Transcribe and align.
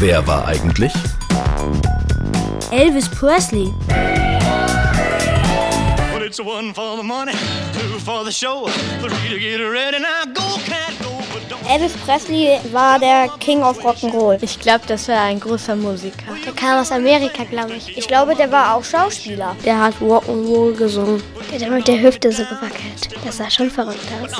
Wer 0.00 0.26
war 0.26 0.46
eigentlich? 0.46 0.92
Elvis 2.70 3.08
Presley. 3.08 3.72
Well, 6.12 6.22
it's 6.22 6.40
one 6.40 6.74
for 6.74 6.96
the 6.98 7.02
money, 7.02 7.32
two 7.72 7.98
for 8.00 8.24
the 8.24 8.32
show, 8.32 8.68
three 9.00 9.28
to 9.30 9.38
get 9.38 9.60
ready. 9.60 9.98
Now 9.98 10.11
Elvis 11.72 11.94
Presley 12.04 12.58
war 12.70 12.98
der 12.98 13.30
King 13.40 13.62
of 13.62 13.82
Rock'n'Roll. 13.82 14.36
Ich 14.42 14.60
glaube, 14.60 14.82
das 14.86 15.08
war 15.08 15.22
ein 15.22 15.40
großer 15.40 15.74
Musiker. 15.74 16.36
Der 16.44 16.52
kam 16.52 16.78
aus 16.78 16.92
Amerika, 16.92 17.44
glaube 17.44 17.72
ich. 17.72 17.96
Ich 17.96 18.06
glaube, 18.06 18.34
der 18.34 18.52
war 18.52 18.74
auch 18.76 18.84
Schauspieler. 18.84 19.56
Der 19.64 19.80
hat 19.80 19.94
Rock'n'Roll 19.94 20.76
gesungen. 20.76 21.22
Der 21.50 21.60
hat 21.66 21.74
mit 21.74 21.88
der 21.88 22.02
Hüfte 22.02 22.30
so 22.30 22.42
gewackelt. 22.42 23.08
Das 23.24 23.38
sah 23.38 23.48
schon 23.48 23.70
verrückt 23.70 24.06
aus. 24.22 24.32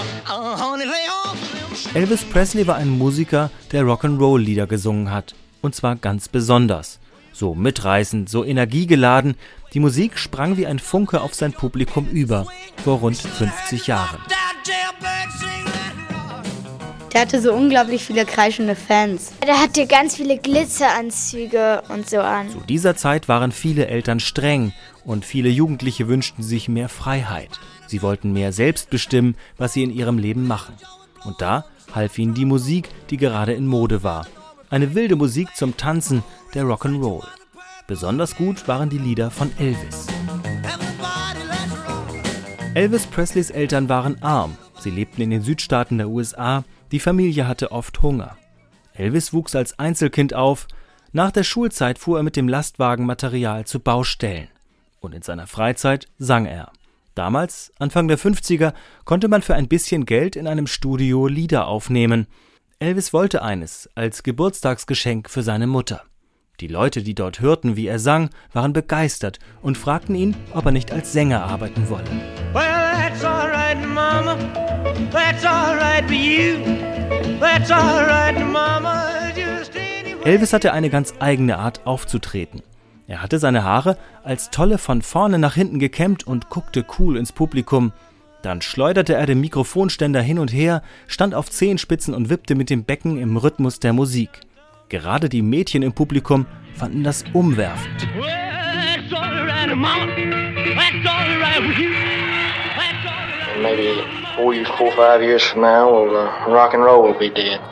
Elvis 1.95 2.23
Presley 2.25 2.67
war 2.67 2.77
ein 2.77 2.91
Musiker, 2.91 3.51
der 3.71 3.85
Rock'n'Roll-Lieder 3.85 4.67
gesungen 4.67 5.11
hat. 5.11 5.35
Und 5.63 5.75
zwar 5.75 5.97
ganz 5.97 6.29
besonders. 6.29 6.99
So 7.33 7.55
mitreißend, 7.55 8.29
so 8.29 8.45
energiegeladen. 8.45 9.37
Die 9.73 9.81
Musik 9.81 10.19
sprang 10.19 10.59
wie 10.59 10.67
ein 10.67 10.79
Funke 10.79 11.23
auf 11.23 11.33
sein 11.33 11.55
Publikum 11.55 12.09
über. 12.09 12.47
Vor 12.85 12.99
rund 12.99 13.17
50 13.17 13.87
Jahren. 13.87 14.19
Der 17.13 17.21
hatte 17.21 17.43
so 17.43 17.53
unglaublich 17.53 18.05
viele 18.05 18.25
kreischende 18.25 18.75
Fans. 18.75 19.33
Der 19.47 19.61
hatte 19.61 19.87
ganz 19.87 20.17
viele 20.17 20.39
Glitzeranzüge 20.39 21.83
und 21.89 22.09
so 22.09 22.21
an. 22.21 22.49
Zu 22.49 22.61
dieser 22.61 22.97
Zeit 22.97 23.29
waren 23.29 23.53
viele 23.53 23.87
Eltern 23.87 24.19
streng 24.19 24.73
und 25.05 25.27
viele 25.27 25.51
Jugendliche 25.51 26.09
wünschten 26.09 26.43
sich 26.43 26.69
mehr 26.69 26.89
Freiheit. 26.89 27.61
Sie 27.87 28.01
wollten 28.01 28.33
mehr 28.33 28.53
selbst 28.53 28.89
bestimmen, 28.89 29.37
was 29.59 29.75
sie 29.75 29.83
in 29.83 29.93
ihrem 29.93 30.17
Leben 30.17 30.47
machen. 30.47 30.75
Und 31.25 31.43
da 31.43 31.67
half 31.95 32.19
ihnen 32.19 32.33
die 32.33 32.47
Musik, 32.47 32.89
die 33.11 33.19
gerade 33.19 33.53
in 33.53 33.67
Mode 33.67 34.03
war. 34.03 34.27
Eine 34.71 34.95
wilde 34.95 35.17
Musik 35.17 35.55
zum 35.55 35.77
Tanzen, 35.77 36.23
der 36.55 36.65
Rock'n'Roll. 36.65 37.27
Besonders 37.87 38.37
gut 38.37 38.67
waren 38.69 38.89
die 38.89 38.97
Lieder 38.99 39.31
von 39.31 39.53
Elvis. 39.59 40.07
Elvis 42.75 43.07
Presleys 43.07 43.51
Eltern 43.51 43.91
waren 43.91 44.23
arm. 44.23 44.57
Sie 44.83 44.91
lebten 44.91 45.23
in 45.23 45.31
den 45.31 45.43
Südstaaten 45.43 45.99
der 45.99 46.09
USA. 46.09 46.65
Die 46.91 46.99
Familie 46.99 47.47
hatte 47.47 47.71
oft 47.71 48.03
Hunger. 48.03 48.37
Elvis 48.95 49.33
wuchs 49.33 49.55
als 49.55 49.79
Einzelkind 49.79 50.35
auf. 50.35 50.67
Nach 51.13 51.31
der 51.31 51.45
Schulzeit 51.45 52.01
fuhr 52.01 52.19
er 52.19 52.25
mit 52.25 52.35
dem 52.35 52.49
Lastwagen 52.49 53.07
Material 53.07 53.65
zu 53.65 53.79
Baustellen. 53.79 54.49
Und 54.99 55.15
in 55.15 55.23
seiner 55.23 55.47
Freizeit 55.47 56.09
sang 56.19 56.47
er. 56.47 56.73
Damals, 57.15 57.73
Anfang 57.79 58.09
der 58.09 58.19
50er, 58.19 58.73
konnte 59.05 59.29
man 59.29 59.43
für 59.43 59.55
ein 59.55 59.69
bisschen 59.69 60.05
Geld 60.05 60.35
in 60.35 60.49
einem 60.49 60.67
Studio 60.67 61.29
Lieder 61.29 61.69
aufnehmen. 61.69 62.27
Elvis 62.81 63.13
wollte 63.13 63.43
eines 63.43 63.89
als 63.95 64.25
Geburtstagsgeschenk 64.25 65.31
für 65.31 65.45
seine 65.45 65.69
Mutter. 65.69 66.03
Die 66.59 66.67
Leute, 66.67 67.03
die 67.03 67.15
dort 67.15 67.41
hörten, 67.41 67.77
wie 67.77 67.87
er 67.87 68.01
sang, 68.01 68.31
waren 68.53 68.73
begeistert 68.73 69.39
und 69.63 69.79
fragten 69.79 70.17
ihn, 70.17 70.35
ob 70.53 70.67
er 70.67 70.73
nicht 70.73 70.91
als 70.91 71.13
Sänger 71.13 71.45
arbeiten 71.45 71.89
wolle. 71.89 72.11
Well, 72.53 72.82
right, 73.73 73.89
Mama. 73.89 74.37
That's 75.11 75.45
all 75.45 75.77
right 75.77 76.05
for 76.05 76.15
you. 76.15 76.59
That's 77.41 77.71
all 77.71 78.05
right, 78.07 78.39
Mama. 78.39 79.09
Elvis 80.25 80.53
hatte 80.53 80.73
eine 80.73 80.89
ganz 80.89 81.15
eigene 81.19 81.59
Art 81.59 81.85
aufzutreten. 81.85 82.63
Er 83.09 83.23
hatte 83.23 83.39
seine 83.39 83.65
Haare 83.65 83.99
als 84.23 84.51
Tolle 84.51 84.79
von 84.79 85.03
vorne 85.03 85.39
nach 85.39 85.55
hinten 85.55 85.81
gekämmt 85.81 86.25
und 86.27 86.49
guckte 86.49 86.85
cool 86.99 87.17
ins 87.17 87.33
Publikum. 87.33 87.93
Dann 88.43 88.63
schleuderte 88.63 89.15
er 89.15 89.27
den 89.27 89.41
Mikrofonständer 89.41 90.23
hin 90.23 90.39
und 90.39 90.53
her, 90.53 90.83
stand 91.09 91.35
auf 91.35 91.51
Zehenspitzen 91.51 92.15
und 92.15 92.31
wippte 92.31 92.55
mit 92.55 92.71
dem 92.71 92.85
Becken 92.85 93.19
im 93.19 93.37
Rhythmus 93.37 93.81
der 93.81 93.93
Musik. 93.93 94.31
Gerade 94.89 95.29
die 95.29 95.43
Mädchen 95.43 95.83
im 95.83 95.93
Publikum 95.93 96.47
fanden 96.75 97.03
das 97.03 97.25
umwerfend. 97.33 98.07
Well, 98.17 98.53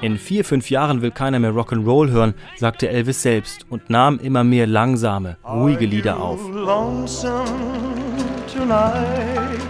In 0.03 0.19
vier, 0.19 0.45
fünf 0.45 0.71
Jahren 0.71 1.03
will 1.03 1.11
keiner 1.11 1.39
mehr 1.39 1.53
Rock'n'Roll 1.53 2.11
hören, 2.11 2.35
sagte 2.57 2.89
Elvis 2.89 3.23
selbst 3.23 3.67
und 3.71 3.91
nahm 3.91 4.19
immer 4.19 4.45
mehr 4.45 4.67
langsame, 4.67 5.37
ruhige 5.49 5.87
Lieder 5.87 6.21
auf. 6.21 6.41
lonesome 6.49 7.45
tonight? 8.53 9.61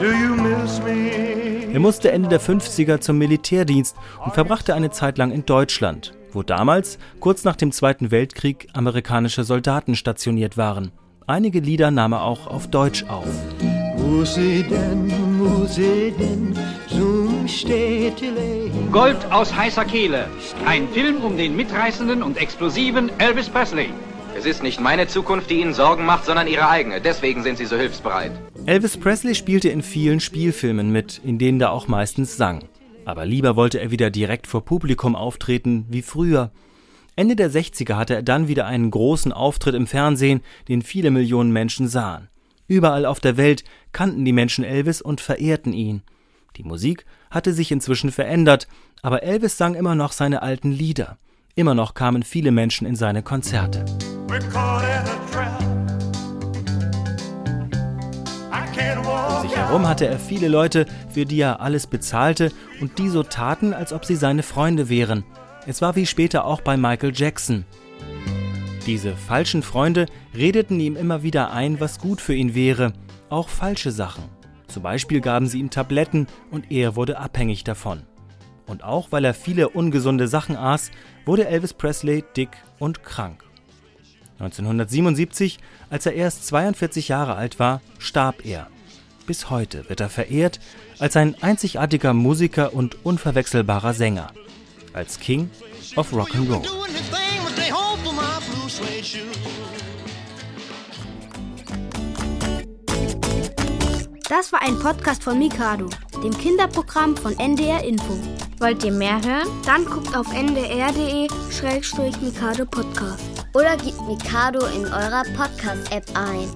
Do 0.00 0.06
you 0.06 0.34
miss 0.34 0.80
me? 0.82 1.72
Er 1.72 1.80
musste 1.80 2.10
Ende 2.10 2.28
der 2.28 2.40
50er 2.40 3.00
zum 3.00 3.18
Militärdienst 3.18 3.96
und 4.24 4.34
verbrachte 4.34 4.74
eine 4.74 4.90
Zeit 4.90 5.16
lang 5.18 5.30
in 5.30 5.46
Deutschland, 5.46 6.12
wo 6.32 6.42
damals, 6.42 6.98
kurz 7.20 7.44
nach 7.44 7.56
dem 7.56 7.72
Zweiten 7.72 8.10
Weltkrieg, 8.10 8.68
amerikanische 8.72 9.44
Soldaten 9.44 9.94
stationiert 9.94 10.56
waren. 10.56 10.90
Einige 11.26 11.60
Lieder 11.60 11.90
nahm 11.90 12.12
er 12.12 12.24
auch 12.24 12.46
auf 12.46 12.66
Deutsch 12.68 13.04
auf. 13.08 13.26
Gold 18.92 19.16
aus 19.30 19.54
heißer 19.56 19.86
Kehle. 19.86 20.28
Ein 20.66 20.86
Film 20.88 21.24
um 21.24 21.38
den 21.38 21.56
mitreißenden 21.56 22.22
und 22.22 22.36
explosiven 22.36 23.10
Elvis 23.18 23.48
Presley. 23.48 23.88
Es 24.36 24.44
ist 24.44 24.62
nicht 24.62 24.80
meine 24.80 25.06
Zukunft, 25.06 25.48
die 25.48 25.60
Ihnen 25.60 25.72
Sorgen 25.72 26.04
macht, 26.04 26.26
sondern 26.26 26.46
Ihre 26.46 26.68
eigene. 26.68 27.00
Deswegen 27.00 27.42
sind 27.42 27.56
Sie 27.56 27.64
so 27.64 27.76
hilfsbereit. 27.76 28.32
Elvis 28.66 28.98
Presley 28.98 29.34
spielte 29.34 29.70
in 29.70 29.82
vielen 29.82 30.20
Spielfilmen 30.20 30.92
mit, 30.92 31.20
in 31.24 31.38
denen 31.38 31.60
er 31.60 31.72
auch 31.72 31.88
meistens 31.88 32.36
sang. 32.36 32.64
Aber 33.06 33.24
lieber 33.24 33.56
wollte 33.56 33.80
er 33.80 33.90
wieder 33.90 34.10
direkt 34.10 34.46
vor 34.46 34.62
Publikum 34.62 35.16
auftreten, 35.16 35.86
wie 35.88 36.02
früher. 36.02 36.52
Ende 37.16 37.34
der 37.34 37.50
60er 37.50 37.94
hatte 37.94 38.14
er 38.14 38.22
dann 38.22 38.46
wieder 38.46 38.66
einen 38.66 38.90
großen 38.90 39.32
Auftritt 39.32 39.74
im 39.74 39.86
Fernsehen, 39.86 40.42
den 40.68 40.82
viele 40.82 41.10
Millionen 41.10 41.50
Menschen 41.50 41.88
sahen. 41.88 42.28
Überall 42.66 43.06
auf 43.06 43.20
der 43.20 43.36
Welt 43.36 43.64
kannten 43.92 44.24
die 44.24 44.32
Menschen 44.32 44.64
Elvis 44.64 45.02
und 45.02 45.20
verehrten 45.20 45.72
ihn. 45.72 46.02
Die 46.56 46.64
Musik 46.64 47.06
hatte 47.30 47.52
sich 47.52 47.72
inzwischen 47.72 48.12
verändert, 48.12 48.68
aber 49.02 49.22
Elvis 49.22 49.56
sang 49.56 49.74
immer 49.74 49.94
noch 49.94 50.12
seine 50.12 50.42
alten 50.42 50.70
Lieder. 50.70 51.18
Immer 51.54 51.74
noch 51.74 51.94
kamen 51.94 52.22
viele 52.22 52.50
Menschen 52.50 52.86
in 52.86 52.96
seine 52.96 53.22
Konzerte. 53.22 53.84
Um 59.04 59.42
sich 59.42 59.56
herum 59.56 59.86
hatte 59.86 60.06
er 60.06 60.18
viele 60.18 60.48
Leute, 60.48 60.86
für 61.10 61.26
die 61.26 61.40
er 61.40 61.60
alles 61.60 61.86
bezahlte 61.86 62.52
und 62.80 62.98
die 62.98 63.08
so 63.08 63.22
taten, 63.22 63.74
als 63.74 63.92
ob 63.92 64.04
sie 64.04 64.16
seine 64.16 64.42
Freunde 64.42 64.88
wären. 64.88 65.24
Es 65.66 65.82
war 65.82 65.96
wie 65.96 66.06
später 66.06 66.44
auch 66.44 66.60
bei 66.60 66.76
Michael 66.76 67.12
Jackson. 67.14 67.64
Diese 68.86 69.16
falschen 69.16 69.62
Freunde 69.62 70.06
redeten 70.34 70.80
ihm 70.80 70.96
immer 70.96 71.22
wieder 71.22 71.52
ein, 71.52 71.78
was 71.78 72.00
gut 72.00 72.20
für 72.20 72.34
ihn 72.34 72.54
wäre, 72.54 72.92
auch 73.30 73.48
falsche 73.48 73.92
Sachen. 73.92 74.24
Zum 74.66 74.82
Beispiel 74.82 75.20
gaben 75.20 75.46
sie 75.46 75.60
ihm 75.60 75.70
Tabletten 75.70 76.26
und 76.50 76.72
er 76.72 76.96
wurde 76.96 77.18
abhängig 77.18 77.62
davon. 77.62 78.02
Und 78.66 78.82
auch 78.82 79.12
weil 79.12 79.24
er 79.24 79.34
viele 79.34 79.68
ungesunde 79.68 80.26
Sachen 80.26 80.56
aß, 80.56 80.90
wurde 81.24 81.46
Elvis 81.46 81.74
Presley 81.74 82.24
dick 82.36 82.50
und 82.80 83.04
krank. 83.04 83.44
1977, 84.40 85.60
als 85.88 86.06
er 86.06 86.14
erst 86.14 86.46
42 86.48 87.08
Jahre 87.08 87.36
alt 87.36 87.60
war, 87.60 87.80
starb 87.98 88.44
er. 88.44 88.66
Bis 89.26 89.50
heute 89.50 89.88
wird 89.88 90.00
er 90.00 90.08
verehrt 90.08 90.58
als 90.98 91.16
ein 91.16 91.40
einzigartiger 91.40 92.14
Musiker 92.14 92.74
und 92.74 93.04
unverwechselbarer 93.04 93.94
Sänger. 93.94 94.32
Als 94.92 95.20
King 95.20 95.50
of 95.94 96.12
Rock'n'Roll. 96.12 96.66
Suede 98.72 99.04
shoe. 99.04 99.20
Das 104.28 104.52
war 104.52 104.62
ein 104.62 104.78
Podcast 104.78 105.24
von 105.24 105.38
Mikado, 105.38 105.88
dem 106.24 106.36
Kinderprogramm 106.36 107.16
von 107.16 107.38
NDR 107.38 107.84
Info. 107.84 108.18
Wollt 108.60 108.82
ihr 108.82 108.92
mehr 108.92 109.22
hören? 109.22 109.46
Dann 109.66 109.84
guckt 109.84 110.16
auf 110.16 110.26
ndr.de-mikado 110.32 112.64
Podcast. 112.64 113.22
Oder 113.52 113.76
gebt 113.76 114.00
Mikado 114.06 114.64
in 114.66 114.86
eurer 114.86 115.24
Podcast-App 115.36 116.06
ein. 116.14 116.48